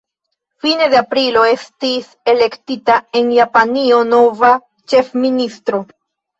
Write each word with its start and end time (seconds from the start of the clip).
Fine 0.65 0.87
de 0.93 0.97
aprilo 1.01 1.43
estis 1.49 2.09
elektita 2.33 2.97
en 3.21 3.31
Japanio 3.37 4.03
nova 4.17 4.53
ĉefministro. 4.97 5.87